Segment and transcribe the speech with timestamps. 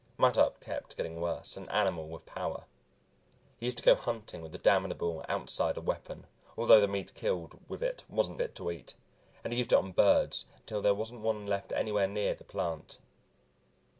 [0.17, 2.63] Mattup kept getting worse; an animal with power.
[3.59, 6.25] He used to go hunting with the damnable Outsider weapon,
[6.57, 8.95] although the meat killed with it wasn't fit to eat,
[9.43, 12.97] and he used it on birds until there wasn't one left anywhere near the plant.